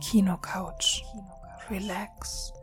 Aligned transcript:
Kinocouch. 0.00 1.04
Relax. 1.70 2.54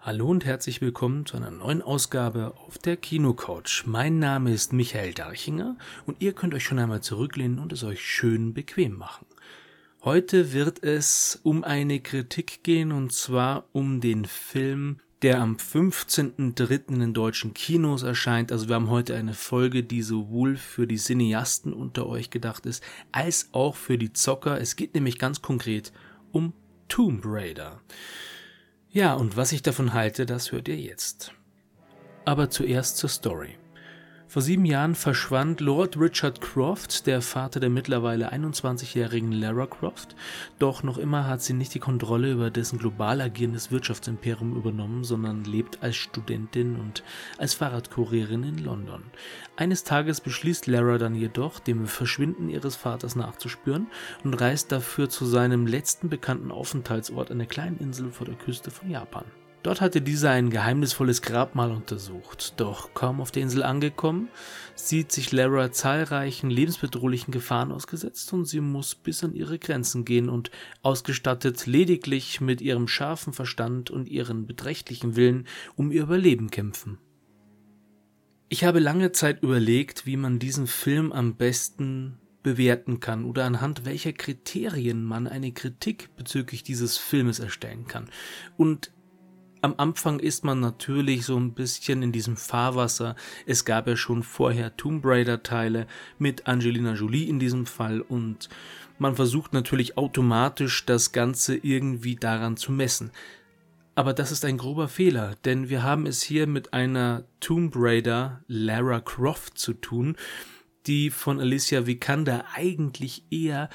Hallo 0.00 0.26
und 0.28 0.44
herzlich 0.44 0.80
willkommen 0.80 1.24
zu 1.24 1.36
einer 1.36 1.52
neuen 1.52 1.82
Ausgabe 1.82 2.54
auf 2.66 2.78
der 2.78 2.96
Kinocouch. 2.96 3.84
Mein 3.86 4.18
Name 4.18 4.52
ist 4.52 4.72
Michael 4.72 5.14
Darchinger 5.14 5.76
und 6.04 6.20
ihr 6.20 6.32
könnt 6.32 6.52
euch 6.52 6.64
schon 6.64 6.80
einmal 6.80 7.00
zurücklehnen 7.00 7.60
und 7.60 7.72
es 7.72 7.84
euch 7.84 8.04
schön 8.04 8.54
bequem 8.54 8.98
machen. 8.98 9.26
Heute 10.02 10.52
wird 10.52 10.82
es 10.82 11.38
um 11.44 11.62
eine 11.62 12.00
Kritik 12.00 12.64
gehen 12.64 12.90
und 12.90 13.12
zwar 13.12 13.66
um 13.72 14.00
den 14.00 14.24
Film 14.24 14.98
der 15.22 15.40
am 15.40 15.56
15.03. 15.56 17.02
in 17.02 17.14
deutschen 17.14 17.54
Kinos 17.54 18.02
erscheint. 18.02 18.52
Also 18.52 18.68
wir 18.68 18.74
haben 18.74 18.90
heute 18.90 19.14
eine 19.14 19.34
Folge, 19.34 19.82
die 19.82 20.02
sowohl 20.02 20.56
für 20.56 20.86
die 20.86 20.98
Cineasten 20.98 21.72
unter 21.72 22.06
euch 22.06 22.30
gedacht 22.30 22.66
ist, 22.66 22.82
als 23.12 23.48
auch 23.52 23.76
für 23.76 23.98
die 23.98 24.12
Zocker. 24.12 24.60
Es 24.60 24.76
geht 24.76 24.94
nämlich 24.94 25.18
ganz 25.18 25.40
konkret 25.40 25.92
um 26.32 26.52
Tomb 26.88 27.22
Raider. 27.24 27.80
Ja, 28.90 29.14
und 29.14 29.36
was 29.36 29.52
ich 29.52 29.62
davon 29.62 29.94
halte, 29.94 30.26
das 30.26 30.52
hört 30.52 30.68
ihr 30.68 30.76
jetzt. 30.76 31.32
Aber 32.24 32.50
zuerst 32.50 32.96
zur 32.98 33.10
Story. 33.10 33.56
Vor 34.28 34.42
sieben 34.42 34.64
Jahren 34.64 34.96
verschwand 34.96 35.60
Lord 35.60 35.98
Richard 36.00 36.40
Croft, 36.40 37.06
der 37.06 37.22
Vater 37.22 37.60
der 37.60 37.70
mittlerweile 37.70 38.32
21-jährigen 38.32 39.30
Lara 39.30 39.66
Croft, 39.66 40.16
doch 40.58 40.82
noch 40.82 40.98
immer 40.98 41.28
hat 41.28 41.42
sie 41.42 41.52
nicht 41.52 41.72
die 41.74 41.78
Kontrolle 41.78 42.32
über 42.32 42.50
dessen 42.50 42.78
global 42.78 43.20
agierendes 43.20 43.70
Wirtschaftsimperium 43.70 44.56
übernommen, 44.56 45.04
sondern 45.04 45.44
lebt 45.44 45.80
als 45.80 45.94
Studentin 45.94 46.74
und 46.74 47.04
als 47.38 47.54
Fahrradkurierin 47.54 48.42
in 48.42 48.58
London. 48.58 49.04
Eines 49.54 49.84
Tages 49.84 50.20
beschließt 50.20 50.66
Lara 50.66 50.98
dann 50.98 51.14
jedoch, 51.14 51.60
dem 51.60 51.86
Verschwinden 51.86 52.48
ihres 52.48 52.74
Vaters 52.74 53.14
nachzuspüren 53.14 53.86
und 54.24 54.34
reist 54.34 54.72
dafür 54.72 55.08
zu 55.08 55.24
seinem 55.24 55.68
letzten 55.68 56.08
bekannten 56.08 56.50
Aufenthaltsort, 56.50 57.30
einer 57.30 57.46
kleinen 57.46 57.78
Insel 57.78 58.10
vor 58.10 58.26
der 58.26 58.34
Küste 58.34 58.72
von 58.72 58.90
Japan. 58.90 59.24
Dort 59.66 59.80
hatte 59.80 60.00
dieser 60.00 60.30
ein 60.30 60.50
geheimnisvolles 60.50 61.22
Grabmal 61.22 61.72
untersucht, 61.72 62.54
doch 62.58 62.94
kaum 62.94 63.20
auf 63.20 63.32
der 63.32 63.42
Insel 63.42 63.64
angekommen, 63.64 64.28
sieht 64.76 65.10
sich 65.10 65.32
Lara 65.32 65.72
zahlreichen 65.72 66.50
lebensbedrohlichen 66.50 67.32
Gefahren 67.32 67.72
ausgesetzt 67.72 68.32
und 68.32 68.44
sie 68.44 68.60
muss 68.60 68.94
bis 68.94 69.24
an 69.24 69.34
ihre 69.34 69.58
Grenzen 69.58 70.04
gehen 70.04 70.28
und 70.28 70.52
ausgestattet 70.82 71.66
lediglich 71.66 72.40
mit 72.40 72.60
ihrem 72.60 72.86
scharfen 72.86 73.32
Verstand 73.32 73.90
und 73.90 74.06
ihren 74.08 74.46
beträchtlichen 74.46 75.16
Willen 75.16 75.48
um 75.74 75.90
ihr 75.90 76.04
Überleben 76.04 76.52
kämpfen. 76.52 76.98
Ich 78.48 78.62
habe 78.62 78.78
lange 78.78 79.10
Zeit 79.10 79.42
überlegt, 79.42 80.06
wie 80.06 80.16
man 80.16 80.38
diesen 80.38 80.68
Film 80.68 81.10
am 81.10 81.34
besten 81.34 82.20
bewerten 82.44 83.00
kann 83.00 83.24
oder 83.24 83.44
anhand 83.44 83.84
welcher 83.84 84.12
Kriterien 84.12 85.02
man 85.02 85.26
eine 85.26 85.50
Kritik 85.50 86.10
bezüglich 86.16 86.62
dieses 86.62 86.96
Filmes 86.98 87.40
erstellen 87.40 87.88
kann. 87.88 88.08
Und 88.56 88.92
am 89.62 89.74
Anfang 89.78 90.20
ist 90.20 90.44
man 90.44 90.60
natürlich 90.60 91.24
so 91.24 91.36
ein 91.36 91.52
bisschen 91.52 92.02
in 92.02 92.12
diesem 92.12 92.36
Fahrwasser. 92.36 93.16
Es 93.46 93.64
gab 93.64 93.86
ja 93.86 93.96
schon 93.96 94.22
vorher 94.22 94.76
Tomb 94.76 95.04
Raider 95.04 95.42
Teile 95.42 95.86
mit 96.18 96.46
Angelina 96.46 96.94
Jolie 96.94 97.28
in 97.28 97.38
diesem 97.38 97.66
Fall 97.66 98.00
und 98.00 98.48
man 98.98 99.14
versucht 99.14 99.52
natürlich 99.52 99.98
automatisch 99.98 100.86
das 100.86 101.12
Ganze 101.12 101.56
irgendwie 101.56 102.16
daran 102.16 102.56
zu 102.56 102.72
messen. 102.72 103.10
Aber 103.94 104.12
das 104.12 104.30
ist 104.30 104.44
ein 104.44 104.58
grober 104.58 104.88
Fehler, 104.88 105.36
denn 105.44 105.68
wir 105.68 105.82
haben 105.82 106.06
es 106.06 106.22
hier 106.22 106.46
mit 106.46 106.74
einer 106.74 107.24
Tomb 107.40 107.72
Raider 107.76 108.44
Lara 108.46 109.00
Croft 109.00 109.58
zu 109.58 109.72
tun, 109.72 110.16
die 110.86 111.10
von 111.10 111.40
Alicia 111.40 111.86
Vikander 111.86 112.44
eigentlich 112.54 113.24
eher 113.30 113.70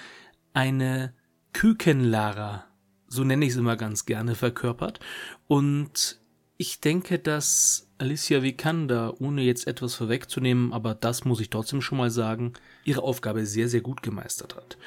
eine 0.54 1.14
Küken-Lara 1.54 2.71
so 3.12 3.24
nenne 3.24 3.46
ich 3.46 3.52
es 3.52 3.58
immer 3.58 3.76
ganz 3.76 4.06
gerne, 4.06 4.36
verkörpert. 4.36 5.00
Und 5.48 6.20
ich 6.58 6.80
denke, 6.80 7.20
dass 7.20 7.88
Alicia 7.98 8.42
Vikander, 8.42 9.20
ohne 9.20 9.42
jetzt 9.42 9.68
etwas 9.68 9.96
vorwegzunehmen, 9.96 10.74
aber 10.74 10.96
das 10.96 11.26
muss 11.26 11.42
ich 11.42 11.50
trotzdem 11.50 11.82
schon 11.82 11.98
mal 11.98 12.10
sagen, 12.10 12.54
ihre 12.86 13.04
Aufgabe 13.04 13.46
sehr, 13.46 13.68
sehr 13.68 13.82
gut 13.82 14.02
gemeistert 14.02 14.56
hat. 14.56 14.78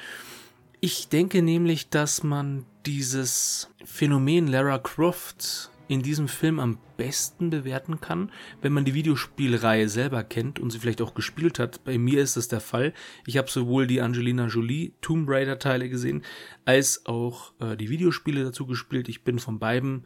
Ich 0.81 1.07
denke 1.07 1.41
nämlich, 1.41 1.89
dass 1.89 2.23
man 2.23 2.65
dieses 2.85 3.69
Phänomen 3.85 4.47
Lara 4.47 4.79
Croft 4.79 5.69
in 5.87 6.01
diesem 6.01 6.27
Film 6.27 6.59
am 6.59 6.77
besten 6.97 7.49
bewerten 7.49 8.01
kann, 8.01 8.31
wenn 8.61 8.73
man 8.73 8.85
die 8.85 8.93
Videospielreihe 8.93 9.87
selber 9.89 10.23
kennt 10.23 10.59
und 10.59 10.71
sie 10.71 10.79
vielleicht 10.79 11.01
auch 11.01 11.13
gespielt 11.13 11.59
hat. 11.59 11.83
Bei 11.83 11.97
mir 11.97 12.21
ist 12.21 12.37
das 12.37 12.47
der 12.47 12.61
Fall. 12.61 12.93
Ich 13.25 13.37
habe 13.37 13.49
sowohl 13.49 13.87
die 13.87 14.01
Angelina 14.01 14.47
Jolie 14.47 14.93
Tomb 15.01 15.29
Raider 15.29 15.59
Teile 15.59 15.89
gesehen, 15.89 16.23
als 16.65 17.05
auch 17.05 17.53
äh, 17.59 17.75
die 17.77 17.89
Videospiele 17.89 18.43
dazu 18.43 18.65
gespielt. 18.65 19.09
Ich 19.09 19.23
bin 19.23 19.39
von 19.39 19.59
beiden 19.59 20.05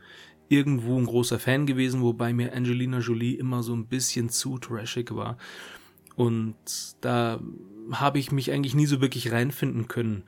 irgendwo 0.49 0.97
ein 0.97 1.05
großer 1.05 1.39
Fan 1.39 1.65
gewesen, 1.65 2.01
wobei 2.01 2.33
mir 2.33 2.53
Angelina 2.53 2.99
Jolie 2.99 3.35
immer 3.35 3.63
so 3.63 3.73
ein 3.73 3.87
bisschen 3.87 4.29
zu 4.29 4.57
trashig 4.57 5.15
war. 5.15 5.37
Und 6.15 6.55
da 7.01 7.39
habe 7.91 8.19
ich 8.19 8.31
mich 8.31 8.51
eigentlich 8.51 8.75
nie 8.75 8.87
so 8.87 8.99
wirklich 8.99 9.31
reinfinden 9.31 9.87
können. 9.87 10.23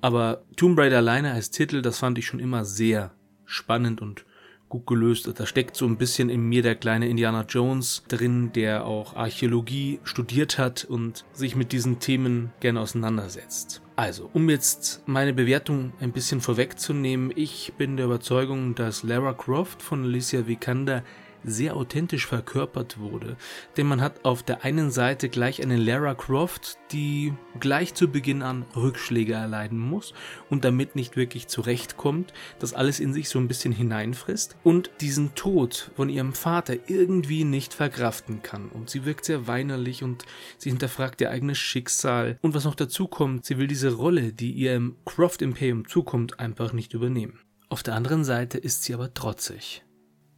Aber 0.00 0.44
Tomb 0.56 0.78
Raider 0.78 0.98
alleine 0.98 1.32
als 1.32 1.50
Titel, 1.50 1.82
das 1.82 1.98
fand 1.98 2.18
ich 2.18 2.26
schon 2.26 2.40
immer 2.40 2.64
sehr 2.64 3.12
spannend 3.44 4.00
und 4.00 4.24
gut 4.68 4.86
gelöst. 4.86 5.30
Da 5.36 5.46
steckt 5.46 5.76
so 5.76 5.86
ein 5.86 5.96
bisschen 5.96 6.30
in 6.30 6.42
mir 6.42 6.62
der 6.62 6.74
kleine 6.74 7.08
Indiana 7.08 7.44
Jones 7.48 8.02
drin, 8.08 8.50
der 8.54 8.84
auch 8.84 9.16
Archäologie 9.16 10.00
studiert 10.04 10.58
hat 10.58 10.84
und 10.84 11.24
sich 11.32 11.56
mit 11.56 11.72
diesen 11.72 11.98
Themen 11.98 12.52
gerne 12.60 12.80
auseinandersetzt. 12.80 13.82
Also, 13.96 14.30
um 14.32 14.48
jetzt 14.48 15.02
meine 15.06 15.32
Bewertung 15.32 15.92
ein 16.00 16.12
bisschen 16.12 16.40
vorwegzunehmen, 16.40 17.32
ich 17.34 17.72
bin 17.76 17.96
der 17.96 18.06
Überzeugung, 18.06 18.74
dass 18.74 19.02
Lara 19.02 19.32
Croft 19.32 19.82
von 19.82 20.04
Alicia 20.04 20.46
Vikander 20.46 21.02
sehr 21.44 21.76
authentisch 21.76 22.26
verkörpert 22.26 22.98
wurde. 22.98 23.36
Denn 23.76 23.86
man 23.86 24.00
hat 24.00 24.24
auf 24.24 24.42
der 24.42 24.64
einen 24.64 24.90
Seite 24.90 25.28
gleich 25.28 25.62
eine 25.62 25.76
Lara 25.76 26.14
Croft, 26.14 26.78
die 26.92 27.32
gleich 27.60 27.94
zu 27.94 28.08
Beginn 28.08 28.42
an 28.42 28.64
Rückschläge 28.76 29.34
erleiden 29.34 29.78
muss 29.78 30.14
und 30.50 30.64
damit 30.64 30.96
nicht 30.96 31.16
wirklich 31.16 31.48
zurechtkommt, 31.48 32.32
das 32.58 32.74
alles 32.74 33.00
in 33.00 33.12
sich 33.12 33.28
so 33.28 33.38
ein 33.38 33.48
bisschen 33.48 33.72
hineinfrisst 33.72 34.56
und 34.64 34.90
diesen 35.00 35.34
Tod 35.34 35.90
von 35.96 36.08
ihrem 36.08 36.32
Vater 36.32 36.76
irgendwie 36.86 37.44
nicht 37.44 37.74
verkraften 37.74 38.42
kann. 38.42 38.68
Und 38.68 38.90
sie 38.90 39.04
wirkt 39.04 39.24
sehr 39.24 39.46
weinerlich 39.46 40.02
und 40.02 40.24
sie 40.56 40.70
hinterfragt 40.70 41.20
ihr 41.20 41.30
eigenes 41.30 41.58
Schicksal. 41.58 42.38
Und 42.42 42.54
was 42.54 42.64
noch 42.64 42.74
dazu 42.74 43.08
kommt, 43.08 43.44
sie 43.44 43.58
will 43.58 43.66
diese 43.66 43.92
Rolle, 43.92 44.32
die 44.32 44.52
ihr 44.52 44.74
im 44.74 44.96
Croft 45.04 45.42
Imperium 45.42 45.88
zukommt, 45.88 46.40
einfach 46.40 46.72
nicht 46.72 46.94
übernehmen. 46.94 47.40
Auf 47.70 47.82
der 47.82 47.94
anderen 47.94 48.24
Seite 48.24 48.56
ist 48.56 48.84
sie 48.84 48.94
aber 48.94 49.12
trotzig. 49.12 49.84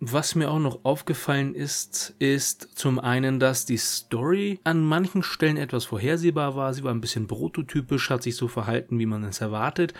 Was 0.03 0.35
mir 0.35 0.51
auch 0.51 0.59
noch 0.59 0.87
aufgefallen 0.87 1.55
ist, 1.55 2.15
ist 2.19 2.71
zum 2.75 2.99
einen, 2.99 3.39
dass 3.39 3.67
die 3.67 3.77
Story 3.77 4.59
an 4.65 4.83
manchen 4.83 5.23
Stellen 5.23 5.59
etwas 5.59 5.85
vorhersehbar 5.85 6.57
war. 6.57 6.73
Sie 6.73 6.83
war 6.83 6.95
ein 6.95 7.03
bisschen 7.03 7.27
prototypisch, 7.27 8.09
hat 8.09 8.23
sich 8.23 8.35
so 8.35 8.49
verhalten, 8.49 8.99
wie 8.99 9.05
man 9.05 9.25
es 9.25 9.43
erwartet, 9.43 9.93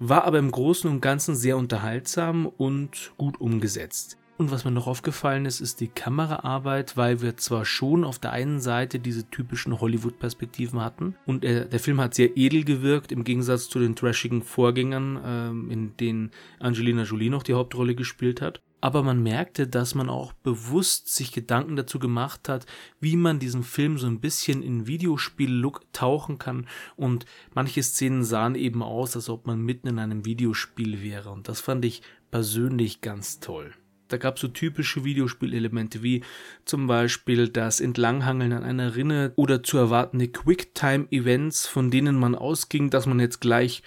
war 0.00 0.24
aber 0.24 0.40
im 0.40 0.50
Großen 0.50 0.90
und 0.90 1.02
Ganzen 1.02 1.36
sehr 1.36 1.56
unterhaltsam 1.56 2.46
und 2.46 3.12
gut 3.16 3.40
umgesetzt. 3.40 4.18
Und 4.38 4.50
was 4.50 4.64
mir 4.64 4.72
noch 4.72 4.88
aufgefallen 4.88 5.46
ist, 5.46 5.60
ist 5.60 5.80
die 5.80 5.88
Kameraarbeit, 5.88 6.96
weil 6.96 7.22
wir 7.22 7.36
zwar 7.36 7.64
schon 7.64 8.02
auf 8.02 8.18
der 8.18 8.32
einen 8.32 8.60
Seite 8.60 8.98
diese 8.98 9.30
typischen 9.30 9.80
Hollywood-Perspektiven 9.80 10.80
hatten 10.80 11.14
und 11.26 11.44
er, 11.44 11.66
der 11.66 11.80
Film 11.80 12.00
hat 12.00 12.14
sehr 12.14 12.36
edel 12.36 12.64
gewirkt 12.64 13.12
im 13.12 13.22
Gegensatz 13.22 13.68
zu 13.68 13.78
den 13.78 13.94
trashigen 13.94 14.42
Vorgängern, 14.42 15.20
ähm, 15.24 15.70
in 15.70 15.96
denen 15.96 16.32
Angelina 16.58 17.04
Jolie 17.04 17.30
noch 17.30 17.44
die 17.44 17.54
Hauptrolle 17.54 17.94
gespielt 17.94 18.42
hat 18.42 18.60
aber 18.86 19.02
man 19.02 19.20
merkte, 19.20 19.66
dass 19.66 19.96
man 19.96 20.08
auch 20.08 20.32
bewusst 20.32 21.12
sich 21.12 21.32
Gedanken 21.32 21.74
dazu 21.74 21.98
gemacht 21.98 22.48
hat, 22.48 22.66
wie 23.00 23.16
man 23.16 23.40
diesen 23.40 23.64
Film 23.64 23.98
so 23.98 24.06
ein 24.06 24.20
bisschen 24.20 24.62
in 24.62 24.86
Videospiel-Look 24.86 25.92
tauchen 25.92 26.38
kann 26.38 26.68
und 26.94 27.26
manche 27.52 27.82
Szenen 27.82 28.22
sahen 28.22 28.54
eben 28.54 28.84
aus, 28.84 29.16
als 29.16 29.28
ob 29.28 29.44
man 29.44 29.60
mitten 29.60 29.88
in 29.88 29.98
einem 29.98 30.24
Videospiel 30.24 31.02
wäre 31.02 31.30
und 31.30 31.48
das 31.48 31.60
fand 31.60 31.84
ich 31.84 32.02
persönlich 32.30 33.00
ganz 33.00 33.40
toll. 33.40 33.74
Da 34.06 34.18
gab 34.18 34.36
es 34.36 34.42
so 34.42 34.46
typische 34.46 35.02
Videospielelemente 35.02 36.04
wie 36.04 36.22
zum 36.64 36.86
Beispiel 36.86 37.48
das 37.48 37.80
Entlanghangeln 37.80 38.52
an 38.52 38.62
einer 38.62 38.94
Rinne 38.94 39.32
oder 39.34 39.64
zu 39.64 39.78
erwartende 39.78 40.28
Quicktime-Events, 40.28 41.66
von 41.66 41.90
denen 41.90 42.14
man 42.14 42.36
ausging, 42.36 42.90
dass 42.90 43.06
man 43.06 43.18
jetzt 43.18 43.40
gleich 43.40 43.82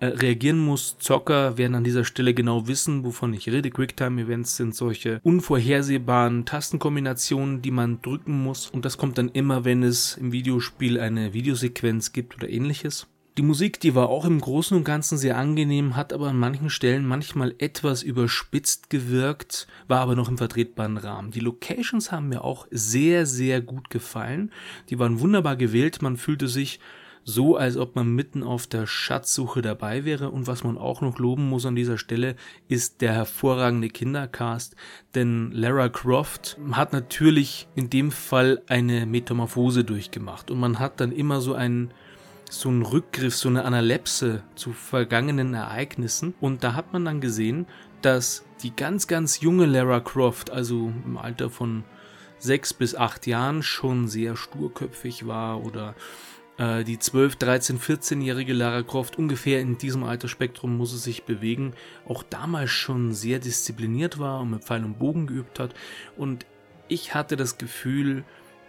reagieren 0.00 0.58
muss. 0.58 0.96
Zocker 0.98 1.58
werden 1.58 1.74
an 1.74 1.84
dieser 1.84 2.04
Stelle 2.04 2.34
genau 2.34 2.68
wissen, 2.68 3.04
wovon 3.04 3.32
ich 3.34 3.48
rede. 3.48 3.70
Quicktime-Events 3.70 4.56
sind 4.56 4.74
solche 4.74 5.20
unvorhersehbaren 5.22 6.44
Tastenkombinationen, 6.44 7.62
die 7.62 7.70
man 7.70 8.00
drücken 8.02 8.42
muss. 8.42 8.68
Und 8.68 8.84
das 8.84 8.98
kommt 8.98 9.18
dann 9.18 9.28
immer, 9.28 9.64
wenn 9.64 9.82
es 9.82 10.16
im 10.16 10.32
Videospiel 10.32 11.00
eine 11.00 11.32
Videosequenz 11.32 12.12
gibt 12.12 12.36
oder 12.36 12.48
ähnliches. 12.48 13.06
Die 13.38 13.42
Musik, 13.42 13.78
die 13.78 13.94
war 13.94 14.08
auch 14.08 14.24
im 14.24 14.40
Großen 14.40 14.76
und 14.76 14.82
Ganzen 14.82 15.16
sehr 15.16 15.36
angenehm, 15.36 15.94
hat 15.94 16.12
aber 16.12 16.26
an 16.26 16.38
manchen 16.40 16.70
Stellen 16.70 17.06
manchmal 17.06 17.54
etwas 17.58 18.02
überspitzt 18.02 18.90
gewirkt, 18.90 19.68
war 19.86 20.00
aber 20.00 20.16
noch 20.16 20.28
im 20.28 20.38
vertretbaren 20.38 20.96
Rahmen. 20.96 21.30
Die 21.30 21.38
Locations 21.38 22.10
haben 22.10 22.30
mir 22.30 22.42
auch 22.42 22.66
sehr, 22.72 23.26
sehr 23.26 23.60
gut 23.60 23.90
gefallen. 23.90 24.50
Die 24.90 24.98
waren 24.98 25.20
wunderbar 25.20 25.54
gewählt. 25.54 26.02
Man 26.02 26.16
fühlte 26.16 26.48
sich 26.48 26.80
so, 27.28 27.58
als 27.58 27.76
ob 27.76 27.94
man 27.94 28.14
mitten 28.14 28.42
auf 28.42 28.66
der 28.66 28.86
Schatzsuche 28.86 29.60
dabei 29.60 30.06
wäre. 30.06 30.30
Und 30.30 30.46
was 30.46 30.64
man 30.64 30.78
auch 30.78 31.02
noch 31.02 31.18
loben 31.18 31.46
muss 31.46 31.66
an 31.66 31.76
dieser 31.76 31.98
Stelle, 31.98 32.36
ist 32.68 33.02
der 33.02 33.12
hervorragende 33.12 33.90
Kindercast. 33.90 34.74
Denn 35.14 35.52
Lara 35.52 35.90
Croft 35.90 36.56
hat 36.72 36.94
natürlich 36.94 37.68
in 37.74 37.90
dem 37.90 38.12
Fall 38.12 38.62
eine 38.66 39.04
Metamorphose 39.04 39.84
durchgemacht. 39.84 40.50
Und 40.50 40.58
man 40.58 40.78
hat 40.78 41.00
dann 41.02 41.12
immer 41.12 41.42
so 41.42 41.52
einen 41.52 41.92
so 42.48 42.70
einen 42.70 42.80
Rückgriff, 42.80 43.36
so 43.36 43.50
eine 43.50 43.66
Analepse 43.66 44.42
zu 44.54 44.72
vergangenen 44.72 45.52
Ereignissen. 45.52 46.32
Und 46.40 46.64
da 46.64 46.72
hat 46.72 46.94
man 46.94 47.04
dann 47.04 47.20
gesehen, 47.20 47.66
dass 48.00 48.46
die 48.62 48.74
ganz, 48.74 49.06
ganz 49.06 49.42
junge 49.42 49.66
Lara 49.66 50.00
Croft, 50.00 50.50
also 50.50 50.90
im 51.04 51.18
Alter 51.18 51.50
von 51.50 51.84
sechs 52.38 52.72
bis 52.72 52.94
acht 52.94 53.26
Jahren, 53.26 53.62
schon 53.62 54.08
sehr 54.08 54.34
sturköpfig 54.34 55.26
war 55.26 55.62
oder 55.62 55.94
äh, 56.58 56.84
die 56.84 56.98
12, 56.98 57.36
13, 57.36 57.78
14-jährige 57.78 58.52
Lara 58.52 58.82
Croft 58.82 59.16
ungefähr 59.18 59.60
in 59.60 59.78
diesem 59.78 60.04
Altersspektrum 60.04 60.76
muss 60.76 60.92
es 60.92 61.04
sich 61.04 61.24
bewegen, 61.24 61.72
auch 62.06 62.22
damals 62.22 62.70
schon 62.70 63.14
sehr 63.14 63.38
diszipliniert 63.38 64.18
war 64.18 64.40
und 64.40 64.50
mit 64.50 64.64
Pfeil 64.64 64.84
und 64.84 64.98
Bogen 64.98 65.26
geübt 65.26 65.58
hat. 65.58 65.74
Und 66.16 66.44
ich 66.88 67.14
hatte 67.14 67.36
das 67.36 67.58
Gefühl, 67.58 68.24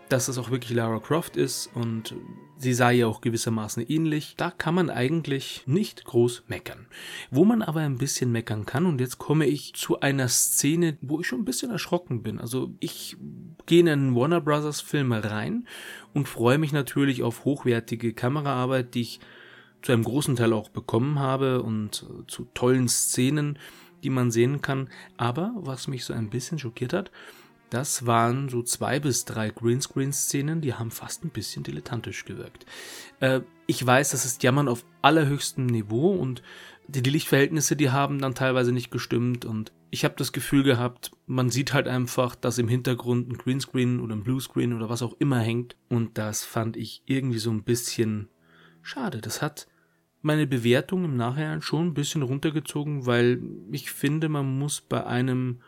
dass 0.09 0.27
es 0.27 0.37
auch 0.37 0.49
wirklich 0.49 0.75
Lara 0.75 0.99
Croft 0.99 1.37
ist 1.37 1.69
und 1.73 2.15
sie 2.57 2.73
sah 2.73 2.89
ja 2.89 3.07
auch 3.07 3.21
gewissermaßen 3.21 3.85
ähnlich. 3.87 4.33
Da 4.37 4.51
kann 4.51 4.73
man 4.73 4.89
eigentlich 4.89 5.63
nicht 5.67 6.03
groß 6.03 6.43
meckern. 6.47 6.87
Wo 7.29 7.45
man 7.45 7.61
aber 7.61 7.81
ein 7.81 7.99
bisschen 7.99 8.31
meckern 8.31 8.65
kann, 8.65 8.87
und 8.87 8.99
jetzt 8.99 9.19
komme 9.19 9.45
ich 9.45 9.75
zu 9.75 9.99
einer 9.99 10.27
Szene, 10.27 10.97
wo 11.01 11.19
ich 11.19 11.27
schon 11.27 11.41
ein 11.41 11.45
bisschen 11.45 11.71
erschrocken 11.71 12.23
bin. 12.23 12.39
Also 12.39 12.73
ich 12.79 13.17
gehe 13.69 13.81
in 13.81 13.87
einen 13.87 14.15
Warner 14.15 14.41
Brothers 14.41 14.81
Film 14.81 15.13
rein 15.13 15.67
und 16.13 16.27
freue 16.27 16.57
mich 16.57 16.73
natürlich 16.73 17.21
auf 17.21 17.45
hochwertige 17.45 18.13
Kameraarbeit, 18.13 18.95
die 18.95 19.01
ich 19.01 19.19
zu 19.83 19.91
einem 19.91 20.03
großen 20.03 20.35
Teil 20.35 20.53
auch 20.53 20.69
bekommen 20.69 21.19
habe 21.19 21.61
und 21.61 22.03
zu 22.27 22.47
tollen 22.55 22.89
Szenen, 22.89 23.59
die 24.03 24.09
man 24.09 24.31
sehen 24.31 24.61
kann. 24.61 24.89
Aber 25.17 25.53
was 25.55 25.87
mich 25.87 26.03
so 26.03 26.13
ein 26.13 26.31
bisschen 26.31 26.57
schockiert 26.57 26.93
hat, 26.93 27.11
das 27.69 28.05
waren 28.05 28.49
so 28.49 28.63
zwei 28.63 28.99
bis 28.99 29.25
drei 29.25 29.49
Greenscreen-Szenen, 29.49 30.61
die 30.61 30.73
haben 30.73 30.91
fast 30.91 31.23
ein 31.23 31.29
bisschen 31.29 31.63
dilettantisch 31.63 32.25
gewirkt. 32.25 32.65
Äh, 33.19 33.41
ich 33.67 33.85
weiß, 33.85 34.09
das 34.09 34.25
ist 34.25 34.43
Jammern 34.43 34.67
auf 34.67 34.85
allerhöchstem 35.01 35.65
Niveau 35.65 36.11
und 36.11 36.41
die, 36.87 37.03
die 37.03 37.11
Lichtverhältnisse, 37.11 37.75
die 37.75 37.91
haben 37.91 38.19
dann 38.19 38.33
teilweise 38.33 38.71
nicht 38.71 38.89
gestimmt 38.89 39.45
und 39.45 39.71
ich 39.91 40.03
habe 40.03 40.15
das 40.17 40.31
Gefühl 40.31 40.63
gehabt, 40.63 41.11
man 41.25 41.49
sieht 41.49 41.73
halt 41.73 41.87
einfach, 41.87 42.35
dass 42.35 42.57
im 42.57 42.67
Hintergrund 42.67 43.29
ein 43.29 43.37
Greenscreen 43.37 43.99
oder 43.99 44.15
ein 44.15 44.23
Bluescreen 44.23 44.73
oder 44.73 44.89
was 44.89 45.01
auch 45.01 45.15
immer 45.19 45.39
hängt 45.39 45.75
und 45.87 46.17
das 46.17 46.43
fand 46.43 46.77
ich 46.77 47.03
irgendwie 47.05 47.39
so 47.39 47.51
ein 47.51 47.63
bisschen 47.63 48.29
schade. 48.81 49.19
Das 49.21 49.41
hat 49.41 49.67
meine 50.21 50.47
Bewertung 50.47 51.05
im 51.05 51.15
Nachhinein 51.15 51.61
schon 51.61 51.87
ein 51.87 51.93
bisschen 51.93 52.21
runtergezogen, 52.21 53.05
weil 53.05 53.41
ich 53.71 53.91
finde, 53.91 54.29
man 54.29 54.57
muss 54.59 54.81
bei 54.81 55.05
einem 55.05 55.61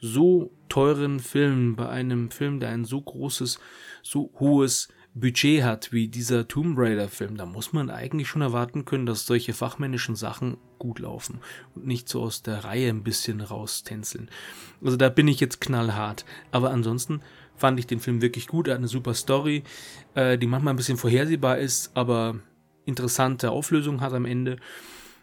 so 0.00 0.50
teuren 0.68 1.20
Film, 1.20 1.76
bei 1.76 1.88
einem 1.88 2.30
Film, 2.30 2.60
der 2.60 2.70
ein 2.70 2.84
so 2.84 3.00
großes, 3.00 3.58
so 4.02 4.30
hohes 4.38 4.88
Budget 5.14 5.62
hat 5.62 5.92
wie 5.92 6.08
dieser 6.08 6.46
Tomb 6.46 6.76
Raider 6.78 7.08
Film, 7.08 7.38
da 7.38 7.46
muss 7.46 7.72
man 7.72 7.88
eigentlich 7.88 8.28
schon 8.28 8.42
erwarten 8.42 8.84
können, 8.84 9.06
dass 9.06 9.24
solche 9.24 9.54
fachmännischen 9.54 10.14
Sachen 10.14 10.58
gut 10.78 10.98
laufen 10.98 11.40
und 11.74 11.86
nicht 11.86 12.06
so 12.08 12.20
aus 12.20 12.42
der 12.42 12.64
Reihe 12.64 12.90
ein 12.90 13.02
bisschen 13.02 13.40
raustänzeln. 13.40 14.30
Also 14.84 14.98
da 14.98 15.08
bin 15.08 15.26
ich 15.26 15.40
jetzt 15.40 15.62
knallhart. 15.62 16.26
Aber 16.50 16.70
ansonsten 16.70 17.22
fand 17.56 17.78
ich 17.78 17.86
den 17.86 18.00
Film 18.00 18.20
wirklich 18.20 18.46
gut. 18.46 18.68
Er 18.68 18.74
hat 18.74 18.78
eine 18.78 18.88
super 18.88 19.14
Story, 19.14 19.64
äh, 20.14 20.36
die 20.36 20.46
manchmal 20.46 20.74
ein 20.74 20.76
bisschen 20.76 20.98
vorhersehbar 20.98 21.58
ist, 21.58 21.92
aber 21.94 22.38
interessante 22.84 23.50
Auflösung 23.50 24.02
hat 24.02 24.12
am 24.12 24.26
Ende. 24.26 24.58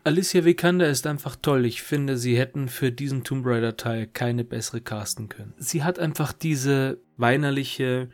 Alicia 0.05 0.43
Vikander 0.43 0.89
ist 0.89 1.07
einfach 1.07 1.37
toll. 1.41 1.65
Ich 1.65 1.81
finde, 1.81 2.17
sie 2.17 2.37
hätten 2.37 2.67
für 2.67 2.91
diesen 2.91 3.23
Tomb 3.23 3.45
Raider 3.45 3.77
Teil 3.77 4.05
keine 4.05 4.43
bessere 4.43 4.81
casten 4.81 5.29
können. 5.29 5.53
Sie 5.57 5.83
hat 5.83 5.97
einfach 5.97 6.33
diese 6.33 6.99
weinerliche 7.15 8.09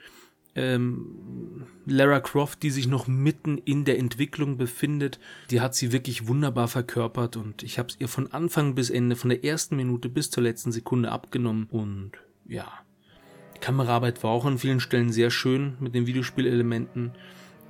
ähm, 0.53 1.65
Lara 1.87 2.19
Croft, 2.19 2.61
die 2.61 2.69
sich 2.69 2.87
noch 2.87 3.07
mitten 3.07 3.57
in 3.57 3.85
der 3.85 3.97
Entwicklung 3.97 4.57
befindet. 4.57 5.19
Die 5.49 5.61
hat 5.61 5.73
sie 5.73 5.91
wirklich 5.91 6.27
wunderbar 6.27 6.67
verkörpert 6.67 7.37
und 7.37 7.63
ich 7.63 7.79
habe 7.79 7.89
es 7.89 7.99
ihr 7.99 8.07
von 8.07 8.31
Anfang 8.31 8.75
bis 8.75 8.91
Ende, 8.91 9.15
von 9.15 9.31
der 9.31 9.43
ersten 9.43 9.75
Minute 9.75 10.09
bis 10.09 10.29
zur 10.29 10.43
letzten 10.43 10.71
Sekunde 10.71 11.11
abgenommen 11.11 11.67
und 11.71 12.11
ja. 12.47 12.71
Die 13.55 13.59
Kameraarbeit 13.61 14.23
war 14.23 14.29
auch 14.29 14.45
an 14.45 14.59
vielen 14.59 14.79
Stellen 14.79 15.11
sehr 15.11 15.31
schön 15.31 15.75
mit 15.79 15.95
den 15.95 16.05
Videospielelementen 16.05 17.13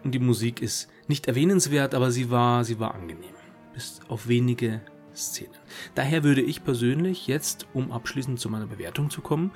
und 0.03 0.11
die 0.13 0.19
Musik 0.19 0.61
ist 0.61 0.89
nicht 1.07 1.27
erwähnenswert, 1.27 1.95
aber 1.95 2.11
sie 2.11 2.29
war, 2.29 2.65
sie 2.65 2.79
war 2.79 2.93
angenehm 2.93 3.38
bis 3.73 3.99
auf 4.07 4.27
wenige 4.27 4.81
Szenen. 5.15 5.53
Daher 5.95 6.23
würde 6.23 6.41
ich 6.41 6.63
persönlich 6.63 7.27
jetzt, 7.27 7.67
um 7.73 7.91
abschließend 7.91 8.39
zu 8.39 8.49
meiner 8.49 8.67
Bewertung 8.67 9.09
zu 9.09 9.21
kommen, 9.21 9.51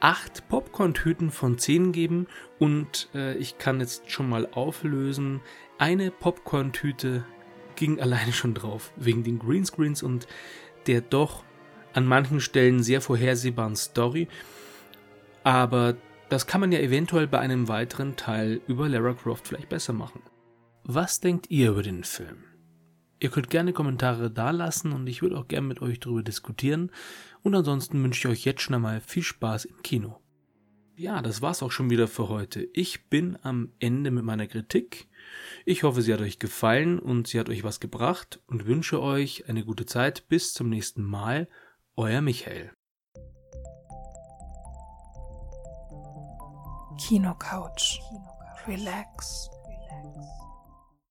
acht 0.00 0.48
Popcorn-Tüten 0.48 1.30
von 1.30 1.58
10 1.58 1.92
geben 1.92 2.26
und 2.58 3.08
äh, 3.14 3.36
ich 3.36 3.58
kann 3.58 3.80
jetzt 3.80 4.10
schon 4.10 4.28
mal 4.28 4.48
auflösen. 4.50 5.40
Eine 5.78 6.10
Popcorn-Tüte 6.10 7.24
ging 7.76 8.00
alleine 8.00 8.32
schon 8.32 8.54
drauf, 8.54 8.92
wegen 8.96 9.22
den 9.22 9.38
Greenscreens 9.38 10.02
und 10.02 10.26
der 10.86 11.00
doch 11.00 11.44
an 11.94 12.06
manchen 12.06 12.40
Stellen 12.40 12.82
sehr 12.82 13.00
vorhersehbaren 13.00 13.76
Story. 13.76 14.28
Aber 15.44 15.96
das 16.28 16.46
kann 16.46 16.60
man 16.60 16.72
ja 16.72 16.80
eventuell 16.80 17.26
bei 17.26 17.38
einem 17.38 17.68
weiteren 17.68 18.16
Teil 18.16 18.60
über 18.66 18.88
Lara 18.88 19.12
Croft 19.12 19.46
vielleicht 19.46 19.68
besser 19.68 19.92
machen. 19.92 20.22
Was 20.84 21.20
denkt 21.20 21.50
ihr 21.50 21.70
über 21.70 21.82
den 21.82 22.02
Film? 22.02 22.44
Ihr 23.22 23.30
könnt 23.30 23.50
gerne 23.50 23.72
Kommentare 23.72 24.32
dalassen 24.32 24.90
und 24.90 25.06
ich 25.06 25.22
würde 25.22 25.38
auch 25.38 25.46
gerne 25.46 25.68
mit 25.68 25.80
euch 25.80 26.00
darüber 26.00 26.24
diskutieren. 26.24 26.90
Und 27.44 27.54
ansonsten 27.54 28.02
wünsche 28.02 28.26
ich 28.26 28.32
euch 28.32 28.44
jetzt 28.44 28.62
schon 28.62 28.74
einmal 28.74 29.00
viel 29.00 29.22
Spaß 29.22 29.66
im 29.66 29.80
Kino. 29.82 30.18
Ja, 30.96 31.22
das 31.22 31.40
war's 31.40 31.62
auch 31.62 31.70
schon 31.70 31.88
wieder 31.88 32.08
für 32.08 32.28
heute. 32.28 32.68
Ich 32.72 33.08
bin 33.10 33.38
am 33.42 33.74
Ende 33.78 34.10
mit 34.10 34.24
meiner 34.24 34.48
Kritik. 34.48 35.08
Ich 35.64 35.84
hoffe, 35.84 36.02
sie 36.02 36.12
hat 36.12 36.20
euch 36.20 36.40
gefallen 36.40 36.98
und 36.98 37.28
sie 37.28 37.38
hat 37.38 37.48
euch 37.48 37.62
was 37.62 37.78
gebracht 37.78 38.40
und 38.48 38.66
wünsche 38.66 39.00
euch 39.00 39.48
eine 39.48 39.64
gute 39.64 39.86
Zeit. 39.86 40.26
Bis 40.28 40.52
zum 40.52 40.68
nächsten 40.68 41.04
Mal. 41.04 41.48
Euer 41.94 42.22
Michael. 42.22 42.72
Kino 46.98 47.34
Couch. 47.34 48.00
Relax. 48.66 49.48
Relax. 49.68 50.51